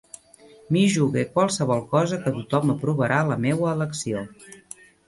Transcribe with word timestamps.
M'hi 0.75 0.81
jugue 0.93 1.25
qualsevol 1.35 1.85
cosa 1.93 2.21
que 2.25 2.35
tothom 2.41 2.75
aprovarà 2.77 3.21
la 3.33 3.39
meua 3.49 3.79
elecció. 3.79 4.27